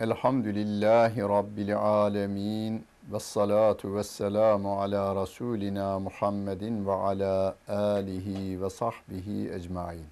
Elhamdülillahi 0.00 1.20
Rabbil 1.20 1.76
alemin. 1.76 2.86
Ve 3.12 3.20
salatu 3.20 3.96
ve 3.96 4.04
selamu 4.04 4.80
ala 4.80 5.22
Resulina 5.22 5.98
Muhammedin 5.98 6.86
ve 6.86 6.92
ala 6.92 7.56
alihi 7.68 8.62
ve 8.62 8.70
sahbihi 8.70 9.52
ecmain. 9.52 10.06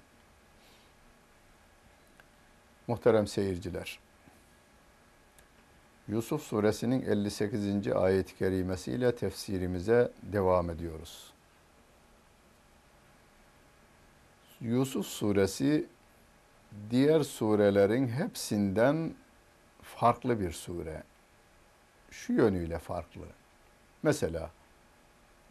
Muhterem 2.87 3.27
seyirciler, 3.27 3.99
Yusuf 6.07 6.41
suresinin 6.41 7.01
58. 7.01 7.87
ayet-i 7.87 8.35
kerimesiyle 8.35 9.15
tefsirimize 9.15 10.11
devam 10.23 10.69
ediyoruz. 10.69 11.33
Yusuf 14.61 15.05
suresi 15.05 15.85
diğer 16.89 17.23
surelerin 17.23 18.07
hepsinden 18.07 19.13
farklı 19.81 20.39
bir 20.39 20.51
sure. 20.51 21.03
Şu 22.11 22.33
yönüyle 22.33 22.79
farklı. 22.79 23.21
Mesela 24.03 24.51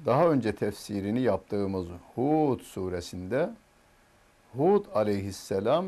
daha 0.05 0.29
önce 0.29 0.55
tefsirini 0.55 1.21
yaptığımız 1.21 1.87
Hud 2.15 2.61
suresinde 2.61 3.51
Hud 4.57 4.87
aleyhisselam 4.95 5.87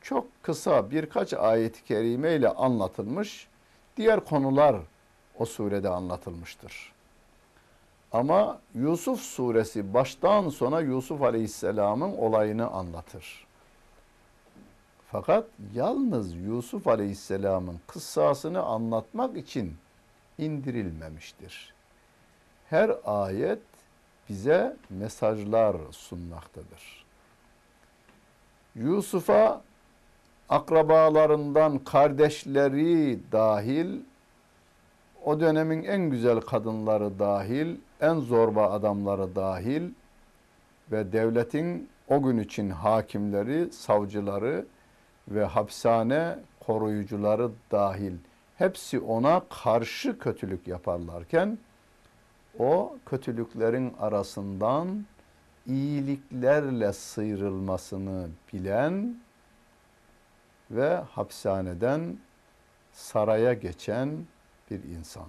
çok 0.00 0.42
kısa 0.42 0.90
birkaç 0.90 1.34
ayet-i 1.34 1.84
kerime 1.84 2.34
ile 2.34 2.48
anlatılmış 2.48 3.48
diğer 3.98 4.24
konular 4.24 4.76
o 5.38 5.44
surede 5.44 5.88
anlatılmıştır. 5.88 6.92
Ama 8.12 8.60
Yusuf 8.74 9.20
suresi 9.20 9.94
baştan 9.94 10.48
sona 10.48 10.80
Yusuf 10.80 11.22
Aleyhisselam'ın 11.22 12.16
olayını 12.16 12.68
anlatır. 12.70 13.46
Fakat 15.10 15.44
yalnız 15.74 16.34
Yusuf 16.34 16.86
Aleyhisselam'ın 16.86 17.80
kıssasını 17.86 18.62
anlatmak 18.62 19.36
için 19.36 19.76
indirilmemiştir. 20.38 21.74
Her 22.70 22.90
ayet 23.04 23.62
bize 24.28 24.76
mesajlar 24.90 25.76
sunmaktadır. 25.90 27.04
Yusuf'a 28.74 29.62
akrabalarından 30.48 31.78
kardeşleri 31.78 33.18
dahil, 33.32 34.00
o 35.24 35.40
dönemin 35.40 35.82
en 35.82 36.10
güzel 36.10 36.40
kadınları 36.40 37.18
dahil, 37.18 37.76
en 38.00 38.14
zorba 38.14 38.70
adamları 38.70 39.36
dahil 39.36 39.90
ve 40.92 41.12
devletin 41.12 41.88
o 42.08 42.22
gün 42.22 42.38
için 42.38 42.70
hakimleri, 42.70 43.72
savcıları 43.72 44.66
ve 45.28 45.44
hapishane 45.44 46.38
koruyucuları 46.66 47.50
dahil 47.70 48.12
hepsi 48.56 49.00
ona 49.00 49.42
karşı 49.62 50.18
kötülük 50.18 50.68
yaparlarken 50.68 51.58
o 52.58 52.96
kötülüklerin 53.06 53.94
arasından 54.00 55.06
iyiliklerle 55.66 56.92
sıyrılmasını 56.92 58.28
bilen 58.52 59.14
ve 60.70 60.94
hapishaneden 60.94 62.18
saraya 62.92 63.52
geçen 63.52 64.26
bir 64.70 64.84
insan. 64.84 65.28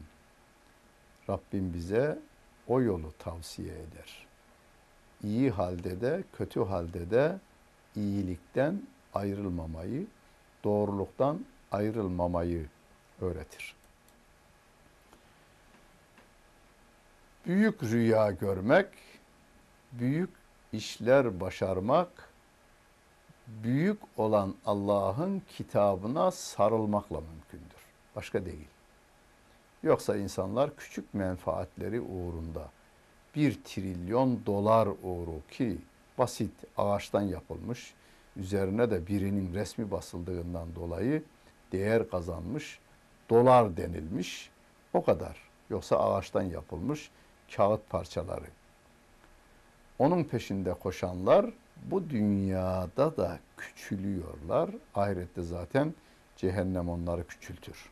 Rabbim 1.30 1.73
bize 1.73 2.20
o 2.68 2.82
yolu 2.82 3.14
tavsiye 3.20 3.73
eder. 3.73 4.28
İyi 5.23 5.52
halde 5.52 6.02
de 6.02 6.23
kötü 6.38 6.64
halde 6.64 7.12
de 7.12 7.38
iyilikten 7.95 8.82
ayrılmamayı, 9.14 10.08
doğruluktan 10.64 11.45
ayrılmamayı 11.72 12.66
öğretir. 13.22 13.76
Büyük 17.45 17.83
rüya 17.83 18.32
görmek, 18.32 18.88
büyük 19.92 20.30
işler 20.73 21.39
başarmak 21.39 22.29
büyük 23.64 23.99
olan 24.17 24.55
Allah'ın 24.65 25.42
kitabına 25.49 26.32
sarılmakla 26.32 27.21
mümkündür. 27.21 27.80
Başka 28.15 28.45
değil. 28.45 28.67
Yoksa 29.83 30.17
insanlar 30.17 30.76
küçük 30.76 31.14
menfaatleri 31.14 32.02
uğrunda 32.02 32.70
bir 33.36 33.64
trilyon 33.64 34.45
dolar 34.45 34.87
uğru 34.87 35.42
ki 35.52 35.77
basit 36.17 36.52
ağaçtan 36.77 37.21
yapılmış, 37.21 37.93
üzerine 38.36 38.92
de 38.92 39.08
birinin 39.08 39.54
resmi 39.54 39.92
basıldığından 39.92 40.76
dolayı 40.76 41.23
değer 41.71 42.10
kazanmış, 42.10 42.80
dolar 43.30 43.77
denilmiş, 43.77 44.49
o 44.93 45.04
kadar. 45.04 45.37
Yoksa 45.70 45.99
ağaçtan 45.99 46.42
yapılmış 46.42 47.11
kağıt 47.55 47.89
parçaları. 47.89 48.45
Onun 49.99 50.23
peşinde 50.23 50.73
koşanlar 50.73 51.45
bu 51.86 52.10
dünyada 52.10 53.17
da 53.17 53.40
küçülüyorlar. 53.58 54.70
Ahirette 54.95 55.42
zaten 55.42 55.94
cehennem 56.38 56.90
onları 56.90 57.28
küçültür. 57.28 57.90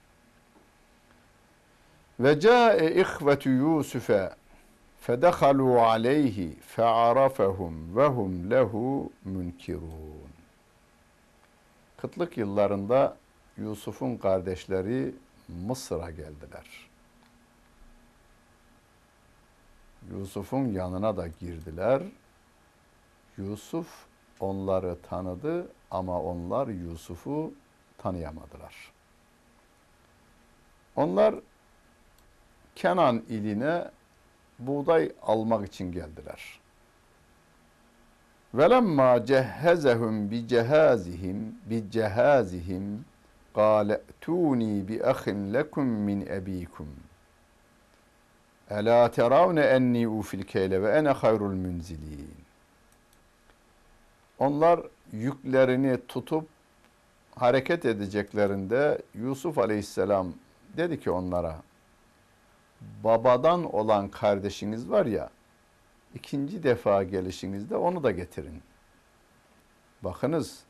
Ve 2.20 2.40
ca'e 2.40 3.02
ihvetu 3.02 3.50
Yusuf'e 3.50 4.36
fedehalu 5.00 5.82
aleyhi 5.82 6.60
fe'arafehum 6.60 7.96
ve 7.96 8.08
hum 8.08 8.52
lehu 8.52 9.12
münkirun. 9.26 10.28
Kıtlık 11.98 12.38
yıllarında 12.38 13.18
Yusuf'un 13.58 14.18
kardeşleri 14.18 15.16
Mısır'a 15.48 16.12
geldiler. 16.12 16.90
Yusuf'un 20.12 20.68
yanına 20.68 21.18
da 21.18 21.28
girdiler 21.28 22.02
Yusuf 23.39 23.87
onları 24.41 24.97
tanıdı 25.03 25.69
ama 25.91 26.23
onlar 26.23 26.69
Yusuf'u 26.69 27.53
tanıyamadılar. 27.99 28.93
Onlar 30.97 31.35
Kenan 32.75 33.23
iline 33.29 33.91
buğday 34.59 35.13
almak 35.23 35.69
için 35.69 35.93
geldiler. 35.93 36.61
Velemma 38.55 39.25
cehhezehum 39.25 40.31
bi 40.31 40.49
cehazihim 40.49 41.57
bi 41.71 41.91
cehazihim 41.91 43.05
قال 43.55 43.89
ائتوني 43.93 44.83
بأخ 44.83 45.29
لكم 45.29 45.87
من 45.87 46.29
أبيكم 46.29 46.87
ألا 48.73 49.07
ترون 49.07 49.59
أني 49.59 50.07
أوفي 50.07 50.35
الكيل 50.35 50.77
وأنا 50.77 51.13
خير 51.15 51.47
المنزلين 51.47 52.35
onlar 54.40 54.80
yüklerini 55.12 55.98
tutup 56.08 56.48
hareket 57.36 57.86
edeceklerinde 57.86 59.02
Yusuf 59.14 59.58
Aleyhisselam 59.58 60.34
dedi 60.78 61.00
ki 61.00 61.12
onlara 61.12 61.56
babadan 63.04 63.74
olan 63.76 64.08
kardeşiniz 64.08 64.90
var 64.90 65.06
ya 65.06 65.30
ikinci 66.16 66.64
defa 66.64 67.04
gelişinizde 67.04 67.76
onu 67.76 68.04
da 68.04 68.12
getirin. 68.12 68.62
Bakınız 70.04 70.64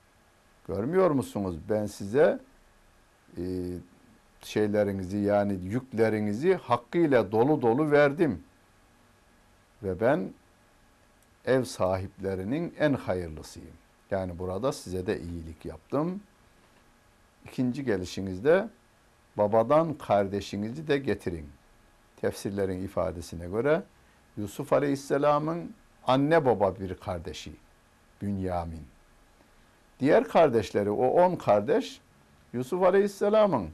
görmüyor 0.67 1.11
musunuz 1.11 1.55
ben 1.69 1.85
size 1.85 2.39
e, 3.37 3.43
şeylerinizi 4.41 5.17
yani 5.17 5.53
yüklerinizi 5.53 6.55
hakkıyla 6.55 7.31
dolu 7.31 7.61
dolu 7.61 7.91
verdim. 7.91 8.43
Ve 9.83 9.99
ben 9.99 10.33
ev 11.47 11.63
sahiplerinin 11.63 12.73
en 12.79 12.93
hayırlısıyım. 12.93 13.73
Yani 14.11 14.39
burada 14.39 14.71
size 14.71 15.07
de 15.07 15.19
iyilik 15.21 15.65
yaptım. 15.65 16.21
İkinci 17.45 17.85
gelişinizde 17.85 18.69
babadan 19.37 19.93
kardeşinizi 19.93 20.87
de 20.87 20.97
getirin. 20.97 21.49
Tefsirlerin 22.21 22.83
ifadesine 22.83 23.47
göre 23.47 23.83
Yusuf 24.37 24.73
Aleyhisselam'ın 24.73 25.73
anne 26.07 26.45
baba 26.45 26.79
bir 26.79 26.93
kardeşi 26.93 27.51
Bünyamin. 28.21 28.87
Diğer 29.99 30.23
kardeşleri 30.23 30.89
o 30.89 31.07
on 31.07 31.35
kardeş 31.35 32.01
Yusuf 32.53 32.83
Aleyhisselam'ın 32.83 33.69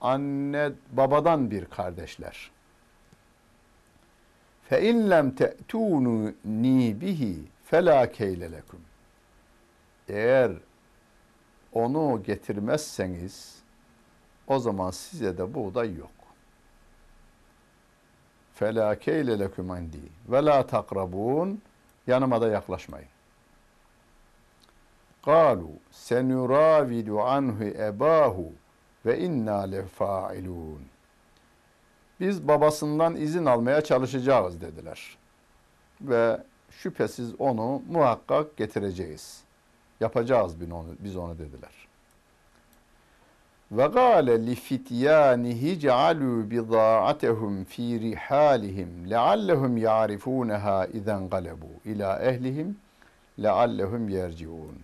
anne 0.00 0.72
babadan 0.92 1.50
bir 1.50 1.64
kardeşler. 1.64 2.50
Fe 4.68 4.88
in 4.90 5.10
lem 5.10 5.30
te'tunu 5.30 6.34
ni 6.44 7.00
bihi 7.00 7.42
fela 7.64 8.12
keyle. 8.12 8.50
Eğer 10.08 10.52
onu 11.72 12.22
getirmezseniz 12.22 13.58
o 14.46 14.58
zaman 14.58 14.90
size 14.90 15.38
de 15.38 15.54
buğday 15.54 15.94
yok. 15.94 16.10
Fela 18.54 18.98
keyle 18.98 19.38
lekum 19.38 19.76
indi 19.76 20.00
ve 20.28 20.44
la 20.44 20.66
takrabun 20.66 21.62
yanıma 22.06 22.40
da 22.40 22.48
yaklaşmayın. 22.48 23.08
Kalu 25.24 25.70
senuravidu 25.90 27.20
anhu 27.20 27.64
ebahu 27.64 28.52
ve 29.06 29.18
inna 29.18 29.60
lefailun.'' 29.60 30.97
Biz 32.20 32.48
babasından 32.48 33.16
izin 33.16 33.44
almaya 33.44 33.80
çalışacağız 33.80 34.60
dediler. 34.60 35.18
Ve 36.00 36.38
şüphesiz 36.70 37.40
onu 37.40 37.82
muhakkak 37.90 38.56
getireceğiz. 38.56 39.40
Yapacağız 40.00 40.54
biz 41.04 41.16
onu, 41.16 41.38
dediler. 41.38 41.88
Ve 43.72 43.86
gâle 43.86 44.46
li 44.46 44.54
fityânihi 44.54 45.80
cealû 45.80 46.50
bidâ'atehum 46.50 47.64
fî 47.64 48.00
rihâlihim 48.00 49.10
leallehum 49.10 49.76
ya'rifûneha 49.76 50.86
izen 50.92 51.28
galebû 51.28 51.70
ilâ 51.84 52.18
ehlihim 52.18 52.78
leallehum 53.42 54.08
yerciûn. 54.08 54.78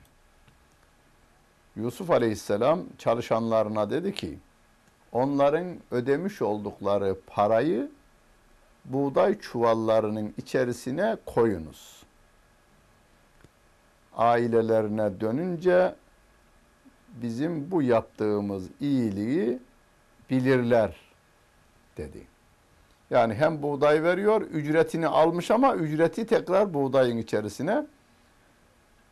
Yusuf 1.77 2.11
Aleyhisselam 2.11 2.81
çalışanlarına 2.99 3.91
dedi 3.91 4.15
ki, 4.15 4.39
onların 5.15 5.77
ödemiş 5.91 6.43
oldukları 6.43 7.17
parayı 7.27 7.91
buğday 8.85 9.39
çuvallarının 9.39 10.35
içerisine 10.37 11.17
koyunuz. 11.27 12.03
Ailelerine 14.17 15.21
dönünce 15.21 15.95
bizim 17.09 17.71
bu 17.71 17.83
yaptığımız 17.83 18.69
iyiliği 18.81 19.59
bilirler 20.31 20.97
dedi. 21.97 22.27
Yani 23.11 23.35
hem 23.35 23.63
buğday 23.63 24.03
veriyor, 24.03 24.41
ücretini 24.41 25.07
almış 25.07 25.51
ama 25.51 25.75
ücreti 25.75 26.27
tekrar 26.27 26.75
buğdayın 26.75 27.17
içerisine 27.17 27.87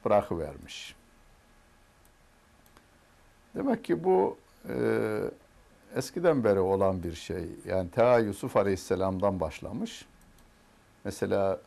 bırakıvermiş. 0.05 0.97
Demek 3.55 3.85
ki 3.85 4.05
bu 4.05 4.39
e, 4.69 4.75
eskiden 5.95 6.45
beri 6.45 6.61
olan 6.61 7.03
bir 7.03 7.15
şey. 7.15 7.49
Yani 7.67 7.91
ta 7.91 8.19
Yusuf 8.19 8.57
Aleyhisselam'dan 8.57 9.41
başlamış. 9.41 10.07
Mesela 11.05 11.61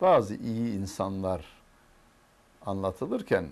bazı 0.00 0.34
iyi 0.34 0.78
insanlar 0.78 1.44
anlatılırken 2.66 3.44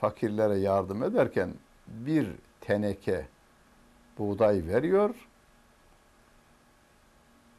fakirlere 0.00 0.58
yardım 0.58 1.02
ederken 1.02 1.54
bir 1.86 2.28
teneke 2.60 3.26
buğday 4.18 4.66
veriyor 4.66 5.14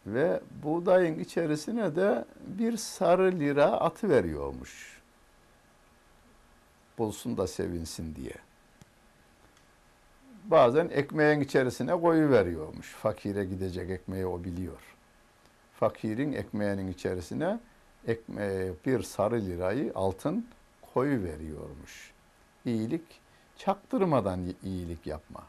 ve 0.06 0.42
buğdayın 0.64 1.20
içerisine 1.20 1.96
de 1.96 2.26
bir 2.48 2.78
sarı 2.78 3.32
lira 3.32 3.66
atı 3.66 4.10
veriyormuş. 4.10 5.02
Bulsun 6.98 7.38
da 7.38 7.48
sevinsin 7.48 8.16
diye. 8.16 8.34
Bazen 10.46 10.90
ekmeğin 10.94 11.42
içerisine 11.42 12.02
koyu 12.02 12.30
veriyormuş. 12.30 12.94
Fakire 12.94 13.46
gidecek 13.46 13.90
ekmeği 13.90 14.26
o 14.26 14.44
biliyor. 14.44 14.82
Fakirin 15.74 16.34
ekmeğinin 16.34 16.88
içerisine 16.88 17.60
ekmeğe 18.08 18.74
bir 18.86 19.04
sarı 19.04 19.42
lirayı 19.42 19.92
altın 19.96 20.48
koyu 20.94 21.24
veriyormuş. 21.24 22.12
İyilik 22.66 23.04
çaktırmadan 23.58 24.40
iyilik 24.64 25.08
yapma. 25.08 25.44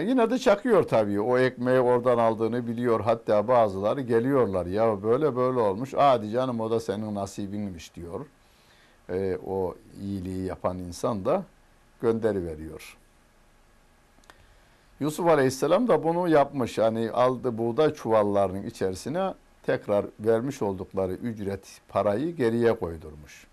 Yine 0.00 0.30
de 0.30 0.38
çakıyor 0.38 0.82
tabii. 0.82 1.20
O 1.20 1.38
ekmeği 1.38 1.80
oradan 1.80 2.18
aldığını 2.18 2.66
biliyor. 2.66 3.00
Hatta 3.00 3.48
bazıları 3.48 4.00
geliyorlar. 4.00 4.66
Ya 4.66 5.02
böyle 5.02 5.36
böyle 5.36 5.58
olmuş. 5.58 5.94
Hadi 5.94 6.30
canım 6.30 6.60
o 6.60 6.70
da 6.70 6.80
senin 6.80 7.14
nasibinmiş 7.14 7.94
diyor. 7.94 8.26
Ee, 9.10 9.38
o 9.46 9.74
iyiliği 10.00 10.44
yapan 10.44 10.78
insan 10.78 11.24
da 11.24 11.44
gönderi 12.02 12.46
veriyor. 12.46 12.96
Yusuf 15.01 15.27
Aleyhisselam 15.27 15.87
da 15.87 16.03
bunu 16.03 16.27
yapmış. 16.27 16.77
Yani 16.77 17.11
aldı 17.11 17.57
buğday 17.57 17.93
çuvallarının 17.93 18.63
içerisine 18.63 19.33
tekrar 19.63 20.05
vermiş 20.19 20.61
oldukları 20.61 21.13
ücret 21.13 21.81
parayı 21.89 22.35
geriye 22.35 22.79
koydurmuş. 22.79 23.47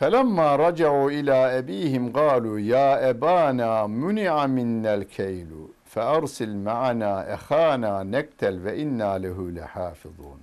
فَلَمَّا 0.00 0.48
رَجَعُوا 0.66 1.08
اِلَى 1.18 1.38
اَب۪يهِمْ 1.60 2.04
قَالُوا 2.18 2.58
يَا 2.74 2.88
اَبَانَا 3.12 3.70
مُنِعَ 4.02 4.34
مِنَّا 4.56 4.92
الْكَيْلُ 5.00 5.50
فَاَرْسِلْ 5.94 6.52
مَعَنَا 6.68 7.12
اَخَانَا 7.36 7.92
نَكْتَلْ 8.16 8.54
وَاِنَّا 8.64 9.10
لَهُ 9.24 9.38
لَحَافِظُونَ 9.58 10.40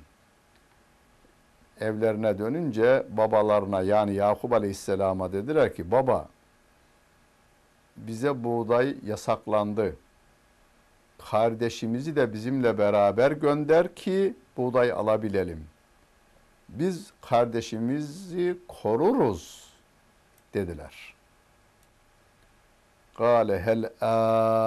Evlerine 1.81 2.38
dönünce 2.38 3.03
babalarına 3.09 3.81
yani 3.81 4.13
Yakup 4.13 4.53
Aleyhisselam'a 4.53 5.33
dediler 5.33 5.75
ki 5.75 5.91
baba 5.91 6.27
bize 7.96 8.44
buğday 8.44 8.96
yasaklandı. 9.06 9.96
Kardeşimizi 11.19 12.16
de 12.16 12.32
bizimle 12.32 12.78
beraber 12.78 13.32
gönder 13.32 13.94
ki 13.94 14.34
buğday 14.56 14.93
alabilelim. 14.93 15.64
Biz 16.69 17.10
kardeşimizi 17.22 18.58
koruruz 18.69 19.70
dediler. 20.54 21.14
Kale 23.16 23.60
hel 23.62 23.90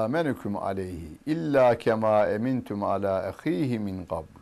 amenukum 0.04 0.58
aleyhi 0.58 1.10
illa 1.26 1.78
kema 1.78 2.28
emintum 2.28 2.84
ala 2.84 3.28
ahihi 3.28 3.80
min 3.80 4.06
qabl. 4.06 4.40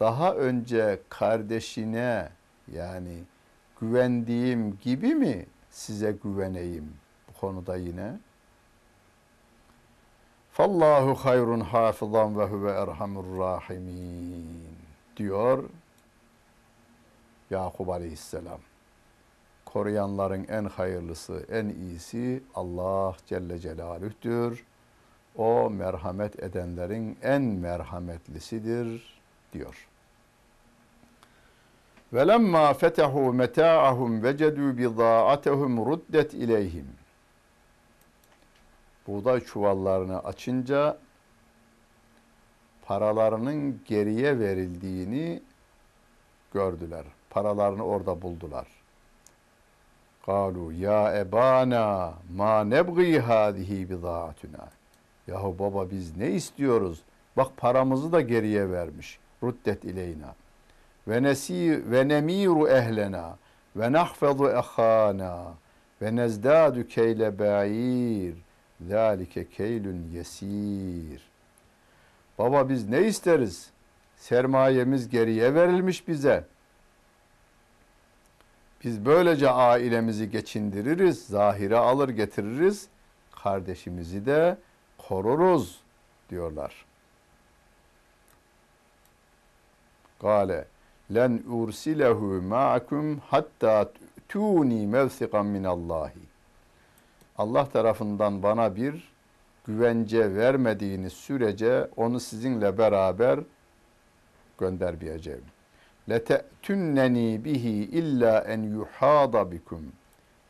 Daha 0.00 0.34
önce 0.34 1.00
kardeşine 1.08 2.28
yani 2.72 3.18
güvendiğim 3.80 4.78
gibi 4.78 5.14
mi 5.14 5.46
size 5.70 6.12
güveneyim 6.12 6.92
bu 7.28 7.40
konuda 7.40 7.76
yine. 7.76 8.18
Fallahu 10.52 11.14
hayrun 11.14 11.60
hafızan 11.60 12.38
ve 12.38 12.44
huve 12.44 12.70
erhamur 12.70 13.38
rahimin 13.38 14.68
diyor 15.16 15.64
Yakup 17.50 17.88
Aleyhisselam. 17.88 18.60
Koruyanların 19.64 20.46
en 20.48 20.64
hayırlısı, 20.64 21.46
en 21.52 21.68
iyisi 21.68 22.42
Allah 22.54 23.16
Celle 23.26 23.58
Celaluh'tür. 23.58 24.64
O 25.36 25.70
merhamet 25.70 26.42
edenlerin 26.42 27.18
en 27.22 27.42
merhametlisidir 27.42 29.20
diyor. 29.52 29.89
Velemma 32.12 32.74
fetehu 32.74 33.32
meta'ahum 33.32 34.22
vecedu 34.22 34.78
bidaatehum 34.78 35.86
ruddet 35.86 36.34
ileyhim. 36.34 36.86
Buğday 39.06 39.40
çuvallarını 39.40 40.18
açınca 40.18 40.98
paralarının 42.86 43.80
geriye 43.86 44.38
verildiğini 44.38 45.42
gördüler. 46.54 47.04
Paralarını 47.30 47.84
orada 47.84 48.22
buldular. 48.22 48.66
Kalu 50.26 50.72
ya 50.72 51.18
ebana 51.18 52.14
ma 52.36 52.64
nebgi 52.64 53.18
hadihi 53.18 53.90
bidaatuna. 53.90 54.68
Yahu 55.26 55.56
baba 55.58 55.90
biz 55.90 56.16
ne 56.16 56.30
istiyoruz? 56.30 57.00
Bak 57.36 57.56
paramızı 57.56 58.12
da 58.12 58.20
geriye 58.20 58.70
vermiş. 58.70 59.18
Ruddet 59.42 59.84
ileyna 59.84 60.34
ve 61.08 61.22
nesi 61.22 61.90
ve 61.90 62.08
nemiru 62.08 62.68
ehlena 62.68 63.38
ve 63.76 63.92
nahfazu 63.92 64.48
ehana 64.48 65.54
ve 66.02 66.16
nezdadu 66.16 66.86
keyle 66.86 67.38
ba'ir 67.38 68.34
zalike 68.88 69.50
keylun 69.50 70.10
yesir. 70.12 71.22
Baba 72.38 72.68
biz 72.68 72.88
ne 72.88 73.06
isteriz? 73.06 73.70
Sermayemiz 74.16 75.08
geriye 75.08 75.54
verilmiş 75.54 76.08
bize. 76.08 76.44
Biz 78.84 79.04
böylece 79.04 79.50
ailemizi 79.50 80.30
geçindiririz, 80.30 81.26
zahire 81.26 81.76
alır 81.76 82.08
getiririz, 82.08 82.88
kardeşimizi 83.42 84.26
de 84.26 84.56
koruruz 84.98 85.80
diyorlar. 86.30 86.84
Gale 90.20 90.64
len 91.13 91.43
ursilehu 91.49 92.41
ma'akum 92.41 93.19
hatta 93.19 93.91
tuni 94.29 94.87
mevsikan 94.87 95.45
minallahi. 95.45 96.19
Allah 97.37 97.69
tarafından 97.69 98.43
bana 98.43 98.75
bir 98.75 99.15
güvence 99.67 100.35
vermediğiniz 100.35 101.13
sürece 101.13 101.87
onu 101.97 102.19
sizinle 102.19 102.77
beraber 102.77 103.39
göndermeyeceğim. 104.57 105.43
لَتَأْتُنَّنِي 106.09 107.43
bihi 107.43 107.69
illa 107.69 108.39
en 108.39 108.61
yuhada 108.61 109.51
bikum. 109.51 109.81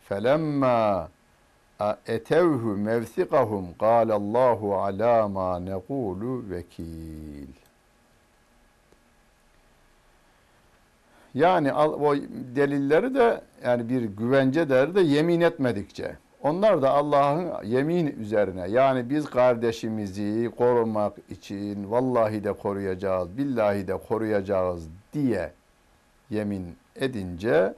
Felemma 0.01 1.09
etevhu 2.07 2.77
mevsikahum 2.77 3.65
Allahu 3.79 4.75
ala 4.75 5.27
ma 5.27 5.59
nekulu 5.59 6.49
vekil. 6.49 7.58
Yani 11.34 11.72
o 11.74 12.16
delilleri 12.56 13.14
de 13.14 13.40
yani 13.64 13.88
bir 13.88 14.02
güvence 14.02 14.68
değeri 14.68 14.94
de 14.94 15.00
yemin 15.00 15.40
etmedikçe. 15.40 16.16
Onlar 16.42 16.82
da 16.82 16.90
Allah'ın 16.90 17.64
yemin 17.64 18.06
üzerine 18.06 18.68
yani 18.68 19.10
biz 19.10 19.24
kardeşimizi 19.26 20.50
korumak 20.58 21.16
için 21.30 21.90
vallahi 21.90 22.44
de 22.44 22.52
koruyacağız, 22.52 23.38
billahi 23.38 23.88
de 23.88 23.96
koruyacağız 23.96 24.88
diye 25.12 25.52
yemin 26.30 26.76
edince 26.96 27.74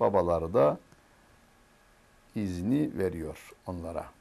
babaları 0.00 0.54
da 0.54 0.78
izni 2.34 2.98
veriyor 2.98 3.52
onlara. 3.66 4.13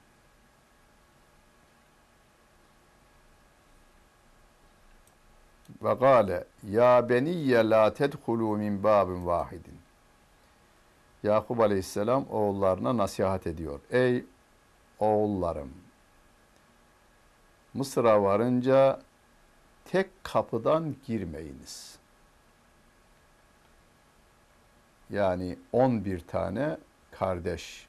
Ve 5.83 5.93
gale 5.93 6.43
ya 6.69 7.09
beniyye 7.09 7.69
la 7.69 7.93
tedhulu 7.93 8.57
min 8.57 8.83
babin 8.83 9.25
vahidin. 9.25 9.79
Yakup 11.23 11.59
Aleyhisselam 11.59 12.25
oğullarına 12.29 12.97
nasihat 12.97 13.47
ediyor. 13.47 13.79
Ey 13.91 14.25
oğullarım 14.99 15.73
Mısır'a 17.73 18.23
varınca 18.23 19.01
tek 19.85 20.23
kapıdan 20.23 20.95
girmeyiniz. 21.07 21.99
Yani 25.09 25.57
11 25.71 26.19
tane 26.19 26.77
kardeş 27.11 27.87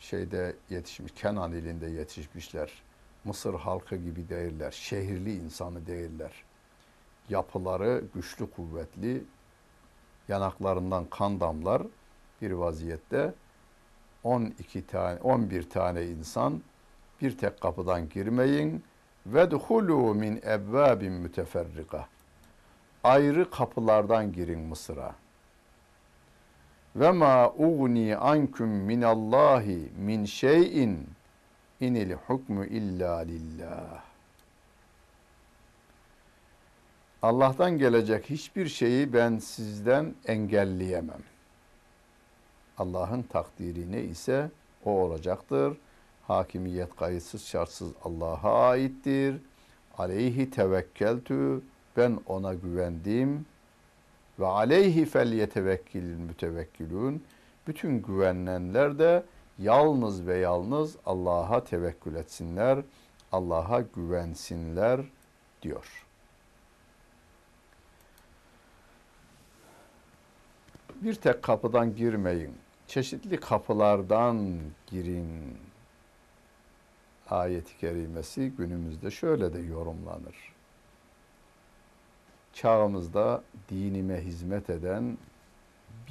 şeyde 0.00 0.56
yetişmiş, 0.70 1.12
Kenan 1.12 1.52
ilinde 1.52 1.86
yetişmişler. 1.86 2.82
Mısır 3.24 3.54
halkı 3.54 3.96
gibi 3.96 4.28
değiller, 4.28 4.70
şehirli 4.70 5.34
insanı 5.36 5.86
değiller. 5.86 6.32
Yapıları 7.28 8.04
güçlü, 8.14 8.50
kuvvetli, 8.50 9.24
yanaklarından 10.28 11.04
kan 11.04 11.40
damlar 11.40 11.82
bir 12.42 12.50
vaziyette 12.50 13.34
12 14.24 14.86
tane 14.86 15.18
11 15.20 15.70
tane 15.70 16.06
insan 16.06 16.62
bir 17.22 17.38
tek 17.38 17.60
kapıdan 17.60 18.08
girmeyin 18.08 18.84
ve 19.26 19.50
duhulu 19.50 20.14
min 20.14 20.40
ebvabin 20.46 21.12
müteferrika. 21.12 22.08
Ayrı 23.04 23.50
kapılardan 23.50 24.32
girin 24.32 24.60
Mısır'a. 24.60 25.14
Ve 26.96 27.10
ma 27.10 27.50
ugni 27.50 28.16
ankum 28.16 28.68
min 28.68 29.02
Allahi 29.02 29.92
min 29.98 30.24
şeyin 30.24 31.08
inil 31.82 32.12
hukmu 32.12 32.64
illa 32.64 33.18
lillah. 33.18 34.02
Allah'tan 37.22 37.78
gelecek 37.78 38.30
hiçbir 38.30 38.68
şeyi 38.68 39.12
ben 39.12 39.38
sizden 39.38 40.14
engelleyemem. 40.26 41.22
Allah'ın 42.78 43.22
takdiri 43.22 43.92
ne 43.92 44.02
ise 44.02 44.50
o 44.84 44.90
olacaktır. 44.90 45.76
Hakimiyet 46.26 46.96
kayıtsız 46.96 47.44
şartsız 47.46 47.92
Allah'a 48.04 48.68
aittir. 48.68 49.36
Aleyhi 49.98 50.50
tevekkeltü 50.50 51.60
ben 51.96 52.18
ona 52.26 52.54
güvendim 52.54 53.46
ve 54.38 54.46
aleyhi 54.46 55.04
fel 55.04 55.32
yetevekkilil 55.32 56.16
mütevekkilun 56.16 57.22
bütün 57.66 58.02
güvenenler 58.02 58.98
de 58.98 59.22
yalnız 59.62 60.26
ve 60.26 60.38
yalnız 60.38 60.96
Allah'a 61.06 61.64
tevekkül 61.64 62.14
etsinler, 62.14 62.78
Allah'a 63.32 63.80
güvensinler 63.80 65.00
diyor. 65.62 66.06
Bir 70.94 71.14
tek 71.14 71.42
kapıdan 71.42 71.96
girmeyin. 71.96 72.56
Çeşitli 72.86 73.40
kapılardan 73.40 74.60
girin. 74.86 75.58
Ayet-i 77.30 77.78
kerimesi 77.78 78.50
günümüzde 78.50 79.10
şöyle 79.10 79.52
de 79.52 79.58
yorumlanır. 79.58 80.52
Çağımızda 82.52 83.42
dinime 83.68 84.20
hizmet 84.20 84.70
eden 84.70 85.18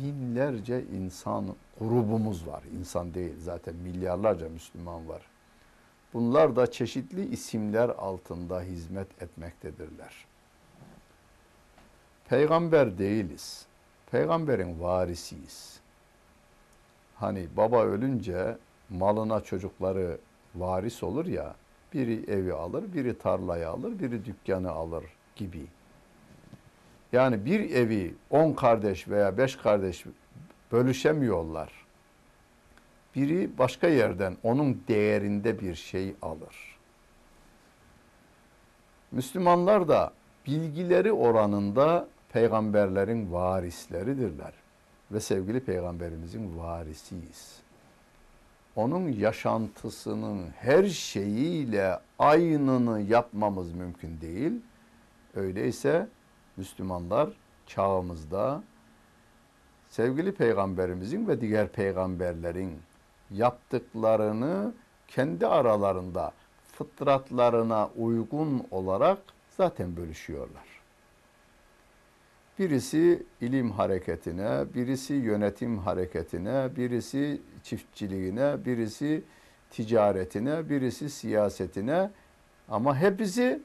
binlerce 0.03 0.84
insan 0.86 1.46
grubumuz 1.79 2.48
var. 2.48 2.63
İnsan 2.79 3.13
değil 3.13 3.34
zaten 3.39 3.75
milyarlarca 3.75 4.50
Müslüman 4.50 5.10
var. 5.10 5.22
Bunlar 6.13 6.55
da 6.55 6.72
çeşitli 6.72 7.29
isimler 7.29 7.89
altında 7.89 8.62
hizmet 8.62 9.22
etmektedirler. 9.22 10.25
Peygamber 12.29 12.98
değiliz. 12.98 13.65
Peygamberin 14.12 14.81
varisiyiz. 14.81 15.79
Hani 17.15 17.48
baba 17.58 17.84
ölünce 17.84 18.58
malına 18.89 19.41
çocukları 19.41 20.17
varis 20.55 21.03
olur 21.03 21.25
ya, 21.25 21.55
biri 21.93 22.31
evi 22.31 22.53
alır, 22.53 22.93
biri 22.93 23.17
tarlayı 23.17 23.70
alır, 23.70 24.00
biri 24.00 24.25
dükkanı 24.25 24.72
alır 24.72 25.03
gibi. 25.36 25.67
Yani 27.12 27.46
bir 27.46 27.60
evi 27.70 28.15
on 28.30 28.53
kardeş 28.53 29.08
veya 29.08 29.38
beş 29.38 29.56
kardeş 29.56 30.06
bölüşemiyorlar. 30.72 31.72
Biri 33.15 33.58
başka 33.58 33.88
yerden 33.88 34.38
onun 34.44 34.84
değerinde 34.88 35.60
bir 35.60 35.75
şey 35.75 36.15
alır. 36.22 36.77
Müslümanlar 39.12 39.88
da 39.88 40.13
bilgileri 40.48 41.12
oranında 41.12 42.08
peygamberlerin 42.34 43.34
varisleridirler. 43.34 44.53
Ve 45.12 45.20
sevgili 45.20 45.60
peygamberimizin 45.60 46.58
varisiyiz. 46.58 47.60
Onun 48.75 49.12
yaşantısının 49.12 50.50
her 50.60 50.86
şeyiyle 50.86 52.00
aynını 52.20 53.01
yapmamız 53.01 53.74
mümkün 53.74 54.22
değil. 54.22 54.51
Öyleyse 55.36 56.08
Müslümanlar 56.62 57.30
çağımızda 57.68 58.63
sevgili 59.89 60.32
peygamberimizin 60.32 61.27
ve 61.27 61.41
diğer 61.41 61.68
peygamberlerin 61.68 62.80
yaptıklarını 63.32 64.74
kendi 65.08 65.48
aralarında 65.48 66.32
fıtratlarına 66.74 67.89
uygun 67.98 68.68
olarak 68.72 69.18
zaten 69.58 69.98
bölüşüyorlar. 69.98 70.63
Birisi 72.60 73.24
ilim 73.41 73.72
hareketine, 73.72 74.65
birisi 74.75 75.13
yönetim 75.13 75.77
hareketine, 75.77 76.70
birisi 76.75 77.41
çiftçiliğine, 77.63 78.65
birisi 78.65 79.24
ticaretine, 79.70 80.70
birisi 80.70 81.10
siyasetine 81.10 82.12
ama 82.70 82.98
hepsi 82.98 83.62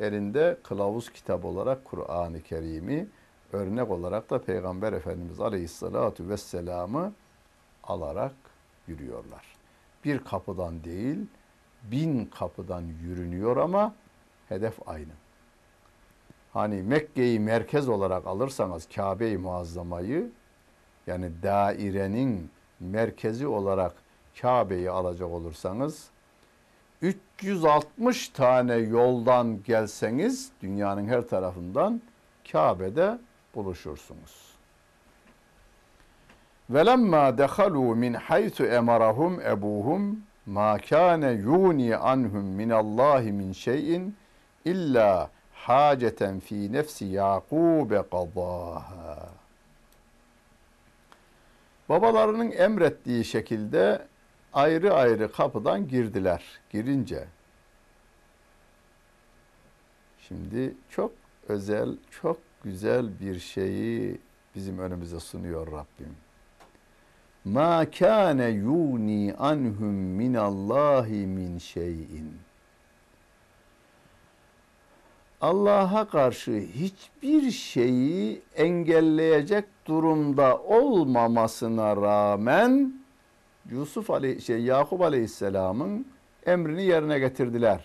elinde 0.00 0.56
kılavuz 0.62 1.12
kitap 1.12 1.44
olarak 1.44 1.84
Kur'an-ı 1.84 2.42
Kerim'i 2.42 3.06
örnek 3.52 3.90
olarak 3.90 4.30
da 4.30 4.42
Peygamber 4.42 4.92
Efendimiz 4.92 5.40
Aleyhisselatü 5.40 6.28
Vesselam'ı 6.28 7.12
alarak 7.84 8.34
yürüyorlar. 8.86 9.54
Bir 10.04 10.18
kapıdan 10.18 10.84
değil, 10.84 11.18
bin 11.82 12.24
kapıdan 12.24 12.84
yürünüyor 13.02 13.56
ama 13.56 13.94
hedef 14.48 14.88
aynı. 14.88 15.12
Hani 16.52 16.82
Mekke'yi 16.82 17.40
merkez 17.40 17.88
olarak 17.88 18.26
alırsanız 18.26 18.88
Kabe-i 18.94 19.38
Muazzama'yı 19.38 20.30
yani 21.06 21.30
dairenin 21.42 22.50
merkezi 22.80 23.46
olarak 23.46 23.94
Kabe'yi 24.40 24.90
alacak 24.90 25.28
olursanız 25.30 26.10
360 27.02 28.28
tane 28.28 28.74
yoldan 28.74 29.62
gelseniz 29.62 30.50
dünyanın 30.62 31.08
her 31.08 31.22
tarafından 31.22 32.00
Kabe'de 32.52 33.18
buluşursunuz. 33.54 34.50
Velemma 36.70 37.38
dehalu 37.38 37.96
min 37.96 38.14
haythu 38.14 38.64
emarahum 38.64 39.40
ebuhum 39.40 40.22
ma 40.46 40.78
kana 40.78 41.30
yuni 41.30 41.96
anhum 41.96 42.44
min 42.44 42.70
Allah 42.70 43.20
min 43.20 43.52
şeyin 43.52 44.16
illa 44.64 45.30
haceten 45.54 46.40
fi 46.40 46.72
nefsi 46.72 47.04
Yakub 47.04 47.90
qadaha. 47.90 49.28
Babalarının 51.88 52.50
emrettiği 52.50 53.24
şekilde 53.24 54.09
ayrı 54.52 54.94
ayrı 54.94 55.32
kapıdan 55.32 55.88
girdiler. 55.88 56.44
Girince 56.70 57.24
şimdi 60.18 60.74
çok 60.90 61.12
özel, 61.48 61.96
çok 62.22 62.38
güzel 62.64 63.20
bir 63.20 63.38
şeyi 63.38 64.18
bizim 64.54 64.78
önümüze 64.78 65.20
sunuyor 65.20 65.66
Rabbim. 65.66 66.16
ma 67.44 67.90
kana 67.90 68.48
yuni 68.48 69.34
anhum 69.38 69.94
min 69.94 70.34
Allahi 70.34 71.26
min 71.26 71.58
şeyin. 71.58 72.38
Allah'a 75.40 76.08
karşı 76.08 76.52
hiçbir 76.52 77.50
şeyi 77.50 78.42
engelleyecek 78.56 79.64
durumda 79.86 80.58
olmamasına 80.58 81.96
rağmen 81.96 82.99
Yusuf 83.70 84.10
aleyh 84.10 84.40
şey 84.40 84.62
Yakup 84.62 85.00
Aleyhisselam'ın 85.00 86.06
emrini 86.46 86.82
yerine 86.84 87.18
getirdiler. 87.18 87.84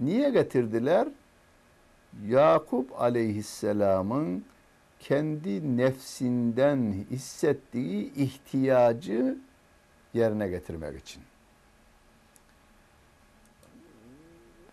Niye 0.00 0.30
getirdiler? 0.30 1.08
Yakup 2.26 3.00
Aleyhisselam'ın 3.00 4.44
kendi 5.00 5.76
nefsinden 5.76 6.92
hissettiği 7.10 8.14
ihtiyacı 8.14 9.38
yerine 10.14 10.48
getirmek 10.48 11.00
için. 11.00 11.22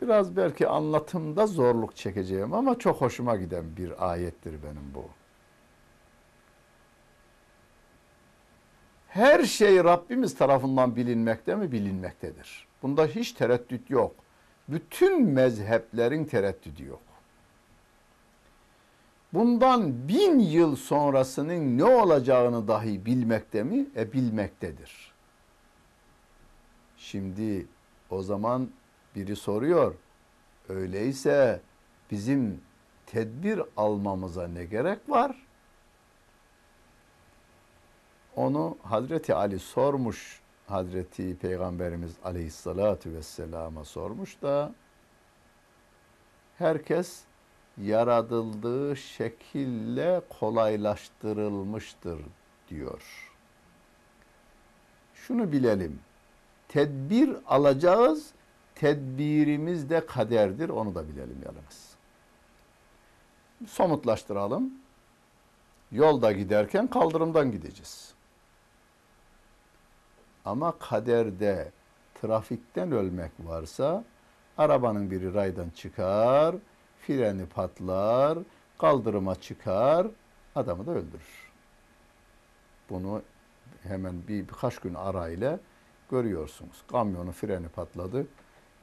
Biraz 0.02 0.36
belki 0.36 0.68
anlatımda 0.68 1.48
zorluk 1.48 1.96
çekeceğim 1.96 2.54
ama 2.54 2.80
çok 2.80 3.02
hoşuma 3.02 3.36
giden 3.36 3.66
bir 3.78 4.12
ayettir 4.12 4.54
benim 4.64 4.94
bu. 4.96 5.06
Her 9.14 9.44
şey 9.44 9.84
Rabbimiz 9.84 10.36
tarafından 10.36 10.96
bilinmekte 10.96 11.56
mi? 11.56 11.72
Bilinmektedir. 11.72 12.68
Bunda 12.82 13.06
hiç 13.06 13.32
tereddüt 13.32 13.90
yok. 13.90 14.16
Bütün 14.68 15.24
mezheplerin 15.24 16.26
tereddüdü 16.26 16.86
yok. 16.86 17.02
Bundan 19.34 20.08
bin 20.08 20.40
yıl 20.40 20.76
sonrasının 20.76 21.78
ne 21.78 21.84
olacağını 21.84 22.68
dahi 22.68 23.06
bilmekte 23.06 23.64
mi? 23.64 23.86
E 23.96 24.14
bilmektedir. 24.14 25.12
Şimdi 26.98 27.68
o 28.10 28.22
zaman 28.22 28.70
biri 29.16 29.36
soruyor. 29.36 29.96
Öyleyse 30.70 31.62
bizim 32.12 32.62
tedbir 33.06 33.62
almamıza 33.78 34.48
ne 34.48 34.66
gerek 34.66 35.00
var? 35.10 35.36
Onu 38.36 38.78
Hazreti 38.84 39.36
Ali 39.36 39.60
sormuş. 39.60 40.44
Hazreti 40.68 41.38
Peygamberimiz 41.38 42.16
Aleyhisselatü 42.24 43.14
Vesselam'a 43.14 43.86
sormuş 43.86 44.42
da 44.42 44.72
herkes 46.58 47.22
yaratıldığı 47.78 48.96
şekille 48.96 50.22
kolaylaştırılmıştır 50.40 52.20
diyor. 52.70 53.32
Şunu 55.14 55.52
bilelim. 55.52 56.00
Tedbir 56.68 57.36
alacağız. 57.48 58.32
Tedbirimiz 58.76 59.90
de 59.90 60.06
kaderdir. 60.06 60.70
Onu 60.70 60.96
da 60.96 61.08
bilelim 61.08 61.38
yalnız. 61.46 61.96
Somutlaştıralım. 63.68 64.74
Yolda 65.92 66.32
giderken 66.32 66.88
kaldırımdan 66.88 67.52
gideceğiz. 67.52 68.14
Ama 70.46 70.74
kaderde 70.80 71.72
trafikten 72.22 72.92
ölmek 72.92 73.32
varsa 73.40 74.04
arabanın 74.58 75.12
biri 75.12 75.34
raydan 75.34 75.70
çıkar, 75.70 76.56
freni 77.00 77.46
patlar, 77.46 78.40
kaldırıma 78.78 79.36
çıkar, 79.36 80.08
adamı 80.56 80.86
da 80.86 80.92
öldürür. 80.92 81.52
Bunu 82.90 83.22
hemen 83.84 84.28
bir 84.28 84.48
birkaç 84.48 84.80
gün 84.80 84.94
arayla 84.94 85.60
görüyorsunuz. 86.12 86.84
Kamyonun 86.92 87.32
freni 87.32 87.68
patladı. 87.68 88.28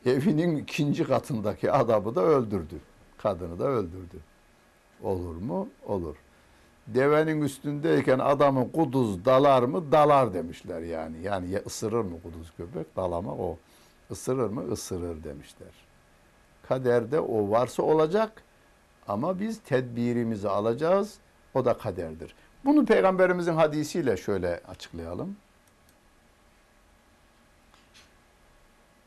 Evinin 0.07 0.57
ikinci 0.57 1.05
katındaki 1.05 1.73
adamı 1.73 2.15
da 2.15 2.21
öldürdü. 2.21 2.81
Kadını 3.19 3.59
da 3.59 3.65
öldürdü. 3.65 4.17
Olur 5.03 5.37
mu? 5.37 5.69
Olur. 5.87 6.17
Devenin 6.95 7.41
üstündeyken 7.41 8.19
adamı 8.19 8.73
kuduz 8.73 9.25
dalar 9.25 9.63
mı? 9.63 9.93
Dalar 9.93 10.35
demişler 10.35 10.81
yani. 10.81 11.23
Yani 11.23 11.51
ya 11.51 11.63
ısırır 11.67 12.05
mı 12.05 12.23
kuduz 12.23 12.53
köpek? 12.57 12.97
Dalamak 12.97 13.41
o. 13.41 13.59
Isırır 14.11 14.51
mı? 14.51 14.73
Isırır 14.73 15.25
demişler. 15.25 15.69
Kaderde 16.69 17.21
o 17.21 17.51
varsa 17.51 17.83
olacak 17.83 18.43
ama 19.09 19.41
biz 19.41 19.61
tedbirimizi 19.61 20.49
alacağız. 20.49 21.19
O 21.55 21.65
da 21.65 21.79
kaderdir. 21.79 22.35
Bunu 22.65 22.87
peygamberimizin 22.87 23.55
hadisiyle 23.55 24.17
şöyle 24.17 24.61
açıklayalım. 24.69 25.37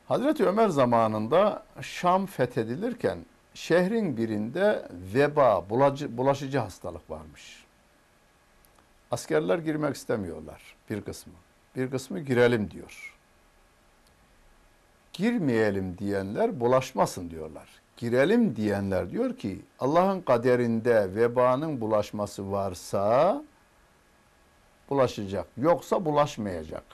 Hazreti 0.08 0.46
Ömer 0.46 0.70
zamanında 0.70 1.64
Şam 1.82 2.26
fethedilirken 2.26 3.18
şehrin 3.54 4.18
birinde 4.18 4.88
veba, 5.14 5.66
bulaşıcı 6.18 6.60
hastalık 6.60 7.10
varmış. 7.10 7.63
Askerler 9.14 9.58
girmek 9.58 9.96
istemiyorlar 9.96 10.76
bir 10.90 11.02
kısmı. 11.02 11.34
Bir 11.76 11.92
kısmı 11.92 12.20
girelim 12.20 12.72
diyor. 12.72 13.16
Girmeyelim 15.14 15.98
diyenler 15.98 16.60
bulaşmasın 16.60 17.30
diyorlar. 17.30 17.70
Girelim 17.98 18.56
diyenler 18.56 19.12
diyor 19.12 19.38
ki 19.38 19.62
Allah'ın 19.80 20.22
kaderinde 20.22 21.16
vebanın 21.16 21.82
bulaşması 21.82 22.52
varsa 22.52 23.44
bulaşacak. 24.90 25.48
Yoksa 25.58 26.06
bulaşmayacak 26.06 26.86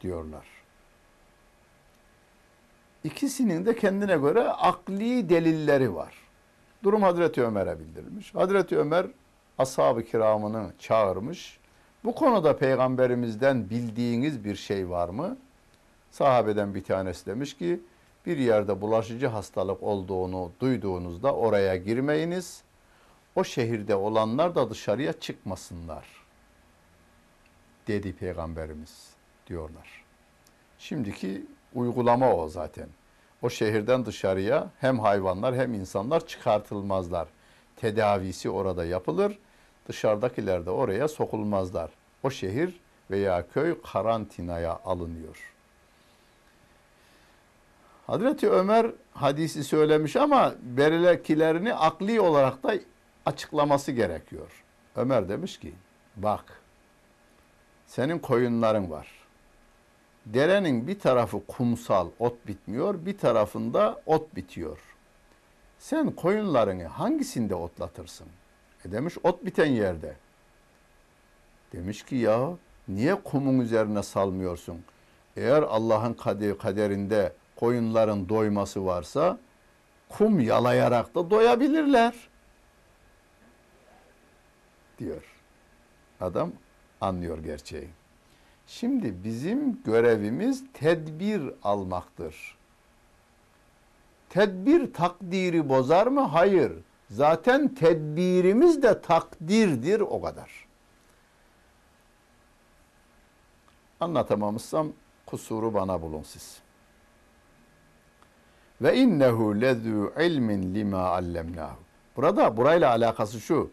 diyorlar. 0.00 0.46
İkisinin 3.04 3.66
de 3.66 3.76
kendine 3.76 4.16
göre 4.16 4.48
akli 4.48 5.28
delilleri 5.28 5.94
var. 5.94 6.14
Durum 6.82 7.02
Hazreti 7.02 7.42
Ömer'e 7.42 7.78
bildirilmiş. 7.78 8.34
Hazreti 8.34 8.78
Ömer 8.78 9.06
ashab-ı 9.58 10.04
kiramını 10.04 10.72
çağırmış. 10.78 11.58
Bu 12.04 12.14
konuda 12.14 12.56
peygamberimizden 12.56 13.70
bildiğiniz 13.70 14.44
bir 14.44 14.56
şey 14.56 14.90
var 14.90 15.08
mı? 15.08 15.36
Sahabeden 16.10 16.74
bir 16.74 16.84
tanesi 16.84 17.26
demiş 17.26 17.56
ki 17.56 17.80
bir 18.26 18.38
yerde 18.38 18.80
bulaşıcı 18.80 19.26
hastalık 19.26 19.82
olduğunu 19.82 20.52
duyduğunuzda 20.60 21.34
oraya 21.34 21.76
girmeyiniz. 21.76 22.62
O 23.34 23.44
şehirde 23.44 23.94
olanlar 23.94 24.54
da 24.54 24.70
dışarıya 24.70 25.12
çıkmasınlar. 25.12 26.06
Dedi 27.86 28.12
peygamberimiz 28.12 29.10
diyorlar. 29.46 30.04
Şimdiki 30.78 31.46
uygulama 31.74 32.34
o 32.34 32.48
zaten. 32.48 32.88
O 33.42 33.50
şehirden 33.50 34.06
dışarıya 34.06 34.70
hem 34.80 34.98
hayvanlar 34.98 35.54
hem 35.54 35.74
insanlar 35.74 36.26
çıkartılmazlar. 36.26 37.28
Tedavisi 37.76 38.50
orada 38.50 38.84
yapılır. 38.84 39.38
Dışarıdakiler 39.88 40.66
de 40.66 40.70
oraya 40.70 41.08
sokulmazlar. 41.08 41.90
O 42.22 42.30
şehir 42.30 42.80
veya 43.10 43.48
köy 43.48 43.74
karantinaya 43.92 44.80
alınıyor. 44.84 45.52
Hazreti 48.06 48.50
Ömer 48.50 48.86
hadisi 49.14 49.64
söylemiş 49.64 50.16
ama 50.16 50.54
berilekilerini 50.62 51.74
akli 51.74 52.20
olarak 52.20 52.62
da 52.62 52.74
açıklaması 53.26 53.92
gerekiyor. 53.92 54.64
Ömer 54.96 55.28
demiş 55.28 55.58
ki 55.58 55.72
bak 56.16 56.62
senin 57.86 58.18
koyunların 58.18 58.90
var. 58.90 59.08
Derenin 60.26 60.86
bir 60.86 60.98
tarafı 60.98 61.46
kumsal 61.46 62.08
ot 62.18 62.46
bitmiyor 62.46 63.06
bir 63.06 63.18
tarafında 63.18 64.02
ot 64.06 64.36
bitiyor. 64.36 64.78
Sen 65.82 66.10
koyunlarını 66.10 66.84
hangisinde 66.84 67.54
otlatırsın? 67.54 68.26
E 68.84 68.92
demiş 68.92 69.14
ot 69.22 69.44
biten 69.44 69.66
yerde. 69.66 70.16
Demiş 71.72 72.02
ki 72.02 72.16
ya 72.16 72.50
niye 72.88 73.14
kumun 73.14 73.60
üzerine 73.60 74.02
salmıyorsun? 74.02 74.84
Eğer 75.36 75.62
Allah'ın 75.62 76.14
kaderinde 76.58 77.32
koyunların 77.56 78.28
doyması 78.28 78.86
varsa 78.86 79.38
kum 80.08 80.40
yalayarak 80.40 81.14
da 81.14 81.30
doyabilirler. 81.30 82.14
Diyor. 84.98 85.22
Adam 86.20 86.52
anlıyor 87.00 87.38
gerçeği. 87.38 87.88
Şimdi 88.66 89.24
bizim 89.24 89.82
görevimiz 89.82 90.64
tedbir 90.72 91.42
almaktır. 91.62 92.61
Tedbir 94.32 94.92
takdiri 94.92 95.68
bozar 95.68 96.06
mı? 96.06 96.20
Hayır. 96.20 96.72
Zaten 97.10 97.74
tedbirimiz 97.74 98.82
de 98.82 99.00
takdirdir 99.00 100.00
o 100.00 100.22
kadar. 100.22 100.66
Anlatamamışsam 104.00 104.92
kusuru 105.26 105.74
bana 105.74 106.02
bulun 106.02 106.22
siz. 106.22 106.58
Ve 108.82 108.96
innehu 108.96 109.60
lezu 109.60 110.12
ilmin 110.20 110.74
lima 110.74 111.02
allemnahu. 111.02 111.76
Burada 112.16 112.56
burayla 112.56 112.90
alakası 112.90 113.40
şu. 113.40 113.70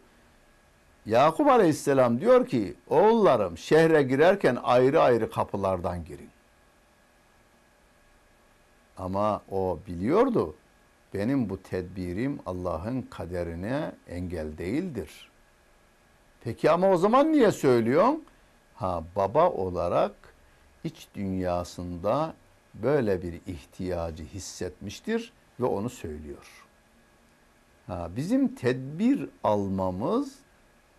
Yakup 1.05 1.47
Aleyhisselam 1.47 2.21
diyor 2.21 2.47
ki 2.47 2.75
oğullarım 2.87 3.57
şehre 3.57 4.03
girerken 4.03 4.57
ayrı 4.63 5.01
ayrı 5.01 5.31
kapılardan 5.31 6.05
girin. 6.05 6.29
Ama 8.99 9.41
o 9.51 9.79
biliyordu 9.87 10.55
benim 11.13 11.49
bu 11.49 11.63
tedbirim 11.63 12.39
Allah'ın 12.45 13.01
kaderine 13.01 13.91
engel 14.07 14.57
değildir. 14.57 15.31
Peki 16.43 16.71
ama 16.71 16.89
o 16.89 16.97
zaman 16.97 17.31
niye 17.31 17.51
söylüyorsun? 17.51 18.25
Ha 18.75 19.03
baba 19.15 19.49
olarak 19.49 20.13
iç 20.83 21.07
dünyasında 21.15 22.33
böyle 22.73 23.21
bir 23.21 23.33
ihtiyacı 23.33 24.23
hissetmiştir 24.23 25.33
ve 25.59 25.65
onu 25.65 25.89
söylüyor. 25.89 26.65
Ha, 27.87 28.09
bizim 28.15 28.55
tedbir 28.55 29.29
almamız 29.43 30.35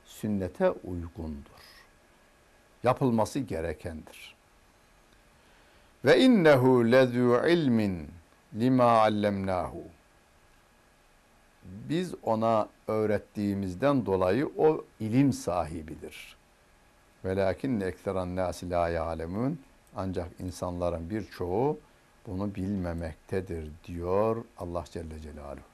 sünnete 0.05 0.71
uygundur. 0.71 1.61
Yapılması 2.83 3.39
gerekendir. 3.39 4.39
Ve 6.05 6.21
innehu 6.21 6.93
lezu 6.93 7.49
ilmin 7.49 8.09
lima 8.55 8.85
allemnahu. 8.85 9.83
Biz 11.65 12.15
ona 12.23 12.69
öğrettiğimizden 12.89 14.07
dolayı 14.07 14.51
o 14.59 14.85
ilim 15.01 15.33
sahibidir. 15.33 16.37
Velakin 17.25 17.81
ekseran 17.81 18.37
nasi 18.37 18.71
la 18.71 18.89
ya'lemun. 18.89 19.61
Ancak 19.97 20.29
insanların 20.41 21.11
birçoğu 21.11 21.79
bunu 22.27 22.55
bilmemektedir 22.55 23.71
diyor 23.87 24.45
Allah 24.59 24.85
Celle 24.91 25.21
Celaluhu. 25.21 25.70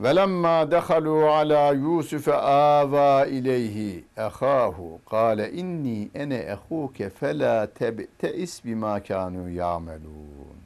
Velemma 0.00 0.70
dehalu 0.70 1.30
ala 1.30 1.72
Yusuf 1.72 2.28
ava 2.28 3.26
ileyhi 3.26 4.04
ehahu 4.16 5.00
kale 5.10 5.52
inni 5.52 6.10
ene 6.14 6.36
ehuke 6.36 7.10
fela 7.10 7.66
tebteis 7.66 8.64
bima 8.64 9.02
kanu 9.02 9.50
yamelun. 9.50 10.60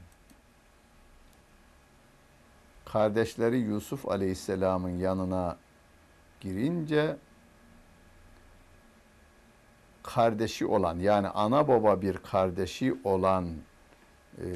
Kardeşleri 2.85 3.59
Yusuf 3.59 4.09
Aleyhisselam'ın 4.09 4.99
yanına 4.99 5.57
girince 6.41 7.17
kardeşi 10.03 10.67
olan 10.67 10.99
yani 10.99 11.29
ana 11.29 11.69
baba 11.69 12.03
bir 12.03 12.17
kardeşi 12.17 12.95
olan 13.05 13.49
e, 14.39 14.47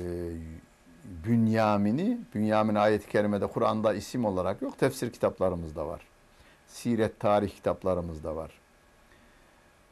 Bünyamin'i, 1.05 2.19
Bünyamin 2.35 2.75
ayet-i 2.75 3.09
kerimede 3.09 3.47
Kur'an'da 3.47 3.95
isim 3.95 4.25
olarak 4.25 4.63
yok, 4.63 4.79
tefsir 4.79 5.13
kitaplarımızda 5.13 5.87
var. 5.87 6.01
Siret, 6.67 7.21
tarih 7.21 7.51
kitaplarımızda 7.51 8.37
var. 8.37 8.51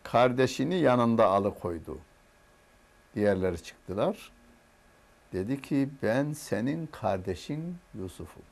Kardeşini 0.03 0.75
yanında 0.75 1.27
alıkoydu. 1.27 1.99
Diğerleri 3.15 3.63
çıktılar. 3.63 4.33
Dedi 5.33 5.63
ki 5.63 5.89
ben 6.03 6.33
senin 6.33 6.87
kardeşin 6.87 7.77
Yusuf'um. 7.95 8.43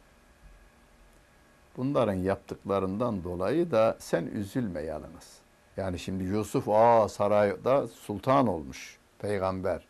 Bunların 1.77 2.15
yaptıklarından 2.15 3.25
dolayı 3.25 3.71
da 3.71 3.97
sen 4.01 4.27
üzülme 4.27 4.81
yalnız. 4.81 5.39
Yani 5.77 5.99
şimdi 5.99 6.25
Yusuf 6.25 6.69
aa 6.69 7.09
sarayda 7.09 7.89
sultan 7.89 8.47
olmuş 8.47 8.99
peygamber. 9.19 9.90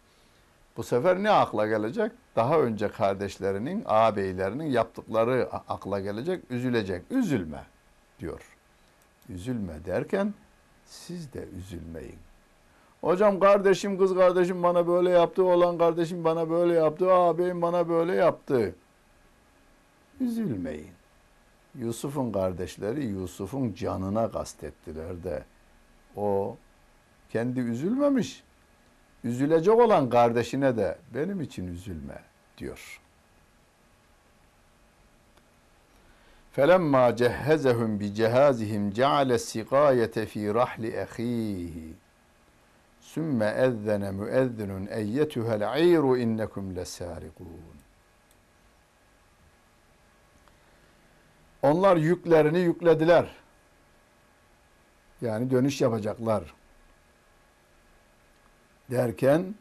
Bu 0.80 0.84
sefer 0.84 1.22
ne 1.22 1.30
akla 1.30 1.66
gelecek? 1.66 2.12
Daha 2.36 2.60
önce 2.60 2.88
kardeşlerinin, 2.88 3.82
ağabeylerinin 3.86 4.64
yaptıkları 4.64 5.48
akla 5.68 6.00
gelecek, 6.00 6.44
üzülecek. 6.50 7.02
Üzülme 7.10 7.62
diyor. 8.20 8.40
Üzülme 9.28 9.84
derken 9.86 10.34
siz 10.86 11.32
de 11.32 11.44
üzülmeyin. 11.58 12.18
Hocam 13.00 13.40
kardeşim, 13.40 13.98
kız 13.98 14.14
kardeşim 14.14 14.62
bana 14.62 14.86
böyle 14.86 15.10
yaptı, 15.10 15.44
olan 15.44 15.78
kardeşim 15.78 16.24
bana 16.24 16.50
böyle 16.50 16.74
yaptı, 16.74 17.12
ağabeyim 17.12 17.62
bana 17.62 17.88
böyle 17.88 18.14
yaptı. 18.14 18.74
Üzülmeyin. 20.20 20.92
Yusuf'un 21.78 22.32
kardeşleri 22.32 23.04
Yusuf'un 23.04 23.74
canına 23.74 24.30
kastettiler 24.30 25.24
de 25.24 25.44
o 26.16 26.56
kendi 27.30 27.60
üzülmemiş 27.60 28.42
Üzülecek 29.23 29.79
olan 29.79 30.09
kardeşine 30.09 30.77
de 30.77 30.97
benim 31.13 31.41
için 31.41 31.67
üzülme 31.67 32.19
diyor. 32.57 33.01
فَلَمَّا 36.57 37.05
جَهَّزَهُمْ 37.21 37.91
بِجَهَازِهِمْ 38.01 38.83
جَعَلَ 38.99 39.29
السِّقَايَةَ 39.39 40.15
ف۪ي 40.31 40.43
رَحْلِ 40.61 40.83
اَخ۪يهِ 41.05 41.75
ثُمَّ 43.13 43.39
اَذَّنَ 43.67 44.03
مُؤَذِّنٌ 44.19 44.71
اَيَّتُهَا 44.99 45.53
الْعِيرُ 45.59 46.03
اِنَّكُمْ 46.23 46.65
لَسَارِقُونَ 46.77 47.75
Onlar 51.61 51.97
yüklerini 51.97 52.59
yüklediler. 52.59 53.25
Yani 55.21 55.51
dönüş 55.51 55.81
yapacaklar. 55.81 56.53
Derken 58.90 59.54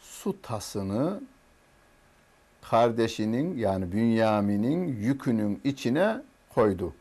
su 0.00 0.42
tasını 0.42 1.20
kardeşinin 2.62 3.58
yani 3.58 3.92
Bünyamin'in 3.92 4.86
yükünün 4.86 5.60
içine 5.64 6.22
koydu. 6.54 6.94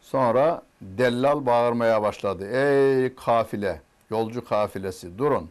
Sonra 0.00 0.62
dellal 0.80 1.46
bağırmaya 1.46 2.02
başladı. 2.02 2.48
Ey 2.48 3.14
kafile, 3.14 3.82
yolcu 4.10 4.44
kafilesi 4.44 5.18
durun. 5.18 5.50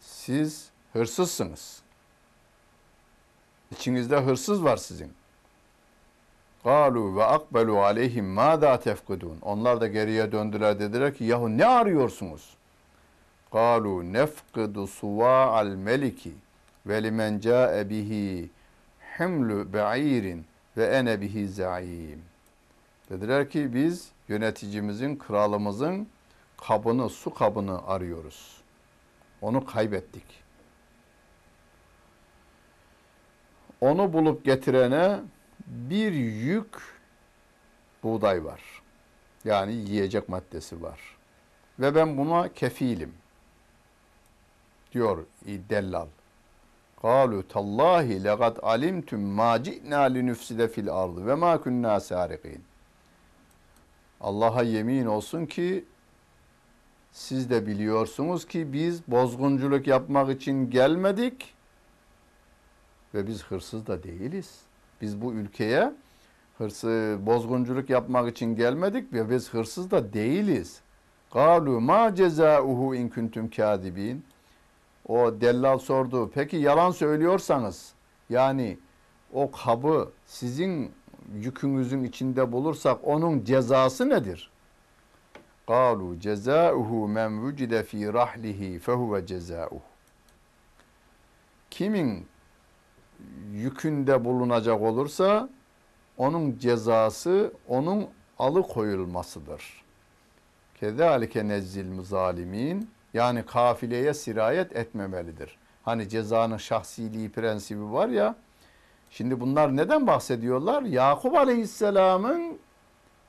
Siz 0.00 0.70
hırsızsınız. 0.92 1.82
İçinizde 3.70 4.20
hırsız 4.20 4.64
var 4.64 4.76
sizin. 4.76 5.12
Galu 6.64 7.16
ve 7.16 7.24
akbelu 7.24 7.78
aleyhim 7.78 8.26
mâdâ 8.26 8.80
tefkudun. 8.80 9.38
Onlar 9.42 9.80
da 9.80 9.86
geriye 9.86 10.32
döndüler 10.32 10.80
dediler 10.80 11.14
ki 11.14 11.24
yahu 11.24 11.58
ne 11.58 11.66
arıyorsunuz? 11.66 12.56
Galu 13.56 14.12
nefkidu 14.12 14.86
suva'al 14.86 15.66
meliki 15.66 16.32
ve 16.86 17.02
limen 17.02 17.40
ca'e 17.40 17.90
bihi 17.90 18.50
himlu 19.18 19.72
be'irin 19.72 20.44
ve 20.76 20.86
ene. 20.86 21.20
Dediler 23.10 23.50
ki 23.50 23.74
biz 23.74 24.08
yöneticimizin, 24.28 25.16
kralımızın 25.16 26.08
kabını, 26.56 27.08
su 27.08 27.34
kabını 27.34 27.86
arıyoruz. 27.86 28.56
Onu 29.42 29.66
kaybettik. 29.66 30.24
Onu 33.80 34.12
bulup 34.12 34.44
getirene 34.44 35.18
bir 35.66 36.12
yük 36.12 36.74
buğday 38.02 38.44
var. 38.44 38.60
Yani 39.44 39.72
yiyecek 39.72 40.28
maddesi 40.28 40.82
var. 40.82 41.00
Ve 41.78 41.94
ben 41.94 42.16
buna 42.18 42.52
kefilim. 42.52 43.12
Diyor 44.92 45.24
dellal. 45.46 46.06
Kalu 47.02 47.48
tallahi 47.48 48.24
legad 48.24 48.56
alimtum 48.62 49.20
ma 49.20 49.62
ci'na 49.62 50.00
linufside 50.00 50.68
fil 50.68 50.92
ardı 50.92 51.26
ve 51.26 51.34
ma 51.34 51.60
kunna 51.60 52.00
sariqin. 52.00 52.64
Allah'a 54.20 54.62
yemin 54.62 55.06
olsun 55.06 55.46
ki 55.46 55.84
siz 57.12 57.50
de 57.50 57.66
biliyorsunuz 57.66 58.46
ki 58.46 58.72
biz 58.72 59.08
bozgunculuk 59.08 59.86
yapmak 59.86 60.36
için 60.36 60.70
gelmedik 60.70 61.54
ve 63.14 63.26
biz 63.26 63.42
hırsız 63.44 63.86
da 63.86 64.02
değiliz. 64.02 64.60
Biz 65.00 65.22
bu 65.22 65.32
ülkeye 65.32 65.92
hırsı, 66.58 67.18
bozgunculuk 67.20 67.90
yapmak 67.90 68.30
için 68.32 68.56
gelmedik 68.56 69.12
ve 69.12 69.30
biz 69.30 69.54
hırsız 69.54 69.90
da 69.90 70.12
değiliz. 70.12 70.80
Galu 71.32 71.80
ma 71.80 72.14
cezauhu 72.14 72.94
in 72.94 73.08
kuntum 73.08 73.50
kadibin. 73.50 74.24
O 75.08 75.40
dellal 75.40 75.78
sordu. 75.78 76.30
Peki 76.34 76.56
yalan 76.56 76.90
söylüyorsanız 76.90 77.92
yani 78.30 78.78
o 79.32 79.50
kabı 79.50 80.12
sizin 80.26 80.92
yükünüzün 81.34 82.04
içinde 82.04 82.52
bulursak 82.52 83.00
onun 83.02 83.44
cezası 83.44 84.08
nedir? 84.08 84.50
Galu 85.66 86.20
cezauhu 86.20 87.08
men 87.08 87.42
vucide 87.42 87.82
fi 87.82 88.12
rahlihi 88.12 88.78
fehuve 88.78 89.26
cezauhu. 89.26 89.82
Kimin 91.70 92.26
yükünde 93.52 94.24
bulunacak 94.24 94.80
olursa 94.82 95.48
onun 96.16 96.58
cezası 96.58 97.52
onun 97.68 98.06
alıkoyulmasıdır. 98.38 99.84
Kezalike 100.74 101.48
nezzil 101.48 102.02
zalimin 102.02 102.90
yani 103.16 103.46
kafileye 103.46 104.14
sirayet 104.14 104.76
etmemelidir. 104.76 105.58
Hani 105.84 106.08
cezanın 106.08 106.56
şahsiliği 106.56 107.30
prensibi 107.30 107.92
var 107.92 108.08
ya 108.08 108.34
Şimdi 109.10 109.40
bunlar 109.40 109.76
neden 109.76 110.06
bahsediyorlar? 110.06 110.82
Yakup 110.82 111.34
Aleyhisselam'ın 111.36 112.58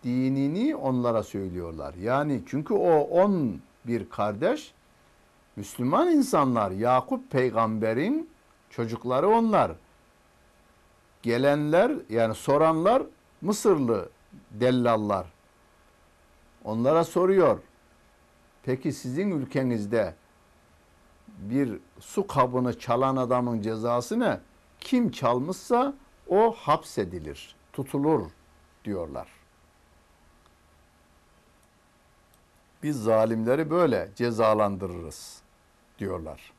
dinini 0.04 0.76
onlara 0.76 1.24
söylüyorlar. 1.24 1.94
Yani 1.94 2.42
çünkü 2.48 2.74
o 2.74 3.00
on 3.00 3.62
bir 3.86 4.10
kardeş 4.10 4.74
Müslüman 5.56 6.08
insanlar 6.12 6.72
Yakup 6.72 7.32
peygamberin 7.32 8.30
çocukları 8.70 9.30
onlar. 9.30 9.72
Gelenler 11.22 11.92
yani 12.10 12.36
soranlar 12.36 13.04
Mısırlı 13.42 14.10
dellallar. 14.52 15.26
Onlara 16.64 17.04
soruyor. 17.04 17.60
Peki 18.68 18.94
sizin 18.94 19.32
ülkenizde 19.32 20.14
bir 21.28 21.80
su 22.00 22.28
kabını 22.28 22.80
çalan 22.80 23.16
adamın 23.16 23.62
cezası 23.62 24.20
ne? 24.20 24.40
Kim 24.80 25.12
çalmışsa 25.12 25.94
o 26.28 26.52
hapsedilir, 26.52 27.56
tutulur 27.74 28.30
diyorlar. 28.86 29.28
Biz 32.84 33.04
zalimleri 33.04 33.70
böyle 33.70 34.10
cezalandırırız 34.16 35.42
diyorlar. 36.00 36.54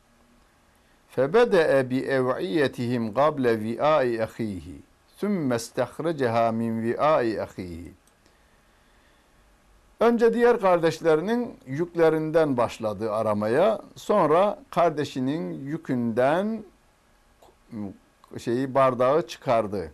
Febede 1.09 1.91
bi 1.91 1.99
ev'iyetihim 1.99 3.15
qable 3.15 3.61
vi'ai 3.61 4.23
ahihi. 4.23 4.83
Sümme 5.17 5.57
istehraceha 5.57 6.53
min 6.53 6.83
vi'ai 6.83 7.41
ahihi. 7.41 7.93
Önce 10.01 10.35
diğer 10.35 10.61
kardeşlerinin 10.61 11.59
yüklerinden 11.67 12.57
başladı 12.57 13.13
aramaya. 13.13 13.81
Sonra 13.97 14.59
kardeşinin 14.71 15.67
yükünden 15.67 16.65
şeyi 18.39 18.75
bardağı 18.75 19.27
çıkardı. 19.27 19.93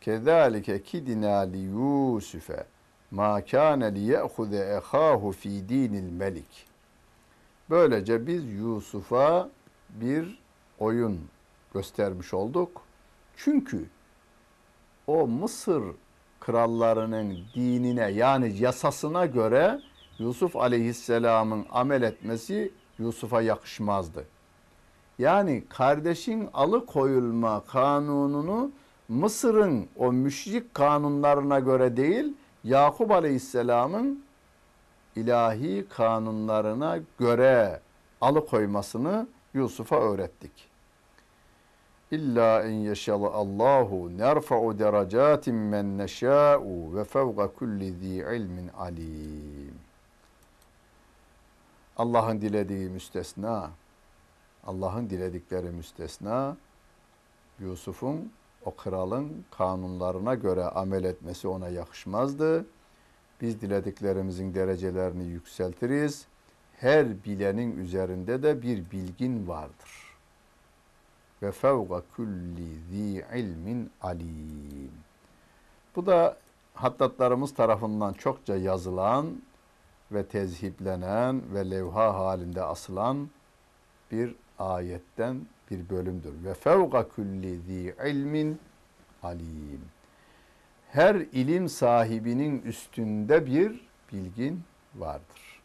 Kezalike 0.00 0.82
kidina 0.82 1.38
li 1.38 1.58
Yusuf'e 1.58 2.66
ma 3.10 3.44
kana 3.44 3.84
li 3.84 4.00
ya'khuze 4.00 4.56
ehahu 4.56 5.32
fi 5.32 5.68
dinil 5.68 6.12
melik. 6.12 6.66
Böylece 7.70 8.26
biz 8.26 8.44
Yusuf'a 8.52 9.48
bir 9.90 10.38
oyun 10.78 11.20
göstermiş 11.74 12.34
olduk. 12.34 12.82
Çünkü 13.36 13.84
o 15.06 15.26
Mısır 15.26 15.82
krallarının 16.40 17.38
dinine 17.54 18.10
yani 18.10 18.56
yasasına 18.58 19.26
göre 19.26 19.80
Yusuf 20.18 20.56
aleyhisselamın 20.56 21.66
amel 21.70 22.02
etmesi 22.02 22.72
Yusuf'a 22.98 23.42
yakışmazdı. 23.42 24.24
Yani 25.18 25.64
kardeşin 25.68 26.48
alıkoyulma 26.54 27.64
kanununu 27.64 28.70
Mısır'ın 29.08 29.88
o 29.96 30.12
müşrik 30.12 30.74
kanunlarına 30.74 31.60
göre 31.60 31.96
değil, 31.96 32.34
Yakup 32.64 33.10
Aleyhisselam'ın 33.10 34.24
ilahi 35.16 35.86
kanunlarına 35.88 36.98
göre 37.18 37.80
alıkoymasını 38.20 39.26
Yusuf'a 39.54 40.00
öğrettik. 40.00 40.69
İlla 42.10 42.62
en 42.62 42.72
yeşal 42.72 43.24
Allahu 43.24 44.18
nerfa'u 44.18 44.78
derecatin 44.78 45.54
men 45.54 45.98
neşâ'u 45.98 46.96
ve 46.96 47.04
fevga 47.04 47.48
kulli 47.48 47.92
zî 47.92 48.08
ilmin 48.08 48.68
alim. 48.68 49.74
Allah'ın 51.96 52.40
dilediği 52.40 52.88
müstesna, 52.88 53.70
Allah'ın 54.66 55.10
diledikleri 55.10 55.70
müstesna, 55.70 56.56
Yusuf'un 57.60 58.32
o 58.64 58.74
kralın 58.74 59.44
kanunlarına 59.50 60.34
göre 60.34 60.64
amel 60.64 61.04
etmesi 61.04 61.48
ona 61.48 61.68
yakışmazdı. 61.68 62.66
Biz 63.40 63.60
dilediklerimizin 63.60 64.54
derecelerini 64.54 65.24
yükseltiriz. 65.24 66.26
Her 66.76 67.24
bilenin 67.24 67.78
üzerinde 67.78 68.42
de 68.42 68.62
bir 68.62 68.90
bilgin 68.90 69.48
vardır. 69.48 69.99
Ve 71.42 71.52
fevga 71.52 72.02
kulli 72.16 72.74
zi 72.90 73.24
ilmin 73.34 73.90
alim. 74.02 74.92
Bu 75.96 76.06
da 76.06 76.36
hattatlarımız 76.74 77.54
tarafından 77.54 78.12
çokça 78.12 78.56
yazılan 78.56 79.42
ve 80.12 80.26
tezhiplenen 80.26 81.42
ve 81.54 81.70
levha 81.70 82.14
halinde 82.14 82.62
asılan 82.62 83.28
bir 84.12 84.34
ayetten 84.58 85.40
bir 85.70 85.88
bölümdür. 85.88 86.44
Ve 86.44 86.54
fevga 86.54 87.08
kulli 87.08 87.60
zi 87.60 87.94
ilmin 88.06 88.60
alim. 89.22 89.80
Her 90.88 91.14
ilim 91.14 91.68
sahibinin 91.68 92.62
üstünde 92.62 93.46
bir 93.46 93.88
bilgin 94.12 94.62
vardır. 94.94 95.60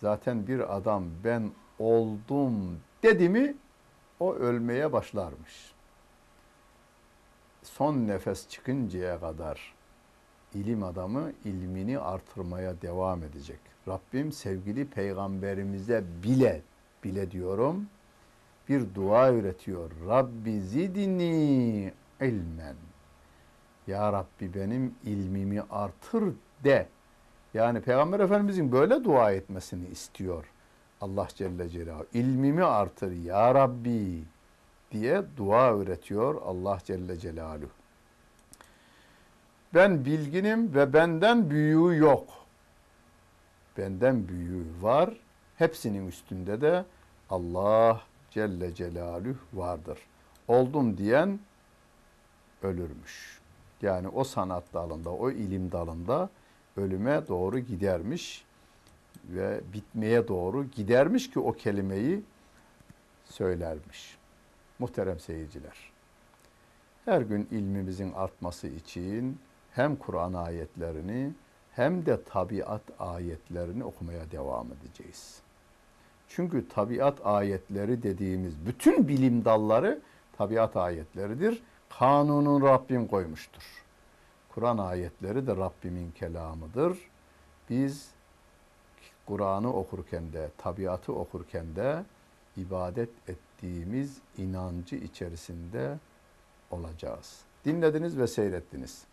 Zaten 0.00 0.46
bir 0.46 0.76
adam 0.76 1.04
ben 1.24 1.50
oldum 1.78 2.80
dedi 3.02 3.28
mi 3.28 3.54
o 4.20 4.34
ölmeye 4.34 4.92
başlarmış. 4.92 5.72
Son 7.62 8.08
nefes 8.08 8.48
çıkıncaya 8.48 9.20
kadar 9.20 9.74
ilim 10.54 10.82
adamı 10.82 11.32
ilmini 11.44 11.98
artırmaya 11.98 12.82
devam 12.82 13.22
edecek. 13.22 13.60
Rabbim 13.88 14.32
sevgili 14.32 14.86
peygamberimize 14.86 16.04
bile 16.22 16.62
bile 17.04 17.30
diyorum 17.30 17.86
bir 18.68 18.94
dua 18.94 19.32
üretiyor. 19.32 19.90
Rabbi 20.08 20.60
zidni 20.60 21.92
ilmen. 22.20 22.76
Ya 23.86 24.12
Rabbi 24.12 24.54
benim 24.54 24.94
ilmimi 25.04 25.62
artır 25.70 26.24
de. 26.64 26.88
Yani 27.54 27.80
Peygamber 27.80 28.20
Efendimizin 28.20 28.72
böyle 28.72 29.04
dua 29.04 29.32
etmesini 29.32 29.86
istiyor. 29.88 30.44
Allah 31.00 31.28
Celle 31.34 31.68
Celaluhu. 31.68 32.06
İlmimi 32.14 32.64
artır 32.64 33.12
ya 33.12 33.54
Rabbi 33.54 34.24
diye 34.92 35.22
dua 35.36 35.76
üretiyor 35.76 36.42
Allah 36.42 36.78
Celle 36.84 37.18
Celaluhu. 37.18 37.70
Ben 39.74 40.04
bilginim 40.04 40.74
ve 40.74 40.92
benden 40.92 41.50
büyüğü 41.50 41.96
yok. 41.96 42.28
Benden 43.78 44.28
büyüğü 44.28 44.66
var. 44.80 45.16
Hepsinin 45.56 46.06
üstünde 46.06 46.60
de 46.60 46.84
Allah 47.30 48.02
Celle 48.30 48.74
Celaluhu 48.74 49.36
vardır. 49.52 49.98
Oldum 50.48 50.98
diyen 50.98 51.40
ölürmüş. 52.62 53.40
Yani 53.82 54.08
o 54.08 54.24
sanat 54.24 54.64
dalında, 54.74 55.10
o 55.10 55.30
ilim 55.30 55.72
dalında 55.72 56.28
ölüme 56.76 57.28
doğru 57.28 57.58
gidermiş 57.58 58.45
ve 59.28 59.60
bitmeye 59.72 60.28
doğru 60.28 60.64
gidermiş 60.64 61.30
ki 61.30 61.40
o 61.40 61.52
kelimeyi 61.52 62.22
söylermiş. 63.24 64.18
Muhterem 64.78 65.20
seyirciler. 65.20 65.92
Her 67.04 67.20
gün 67.20 67.48
ilmimizin 67.50 68.12
artması 68.12 68.66
için 68.66 69.38
hem 69.72 69.96
Kur'an 69.96 70.32
ayetlerini 70.32 71.32
hem 71.72 72.06
de 72.06 72.24
tabiat 72.24 72.82
ayetlerini 72.98 73.84
okumaya 73.84 74.30
devam 74.30 74.66
edeceğiz. 74.72 75.40
Çünkü 76.28 76.68
tabiat 76.68 77.26
ayetleri 77.26 78.02
dediğimiz 78.02 78.66
bütün 78.66 79.08
bilim 79.08 79.44
dalları 79.44 80.00
tabiat 80.38 80.76
ayetleridir. 80.76 81.62
Kanunun 81.98 82.62
Rabbim 82.62 83.06
koymuştur. 83.06 83.62
Kur'an 84.48 84.78
ayetleri 84.78 85.46
de 85.46 85.56
Rabbimin 85.56 86.10
kelamıdır. 86.10 86.98
Biz 87.70 88.15
Kur'an'ı 89.26 89.72
okurken 89.72 90.32
de, 90.32 90.50
tabiatı 90.58 91.12
okurken 91.12 91.76
de 91.76 92.04
ibadet 92.56 93.10
ettiğimiz 93.28 94.18
inancı 94.38 94.96
içerisinde 94.96 95.98
olacağız. 96.70 97.40
Dinlediniz 97.64 98.18
ve 98.18 98.26
seyrettiniz. 98.26 99.04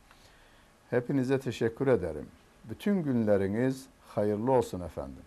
Hepinize 0.89 1.39
teşekkür 1.39 1.87
ederim. 1.87 2.27
Bütün 2.69 3.03
günleriniz 3.03 3.85
hayırlı 4.07 4.51
olsun 4.51 4.81
efendim. 4.81 5.23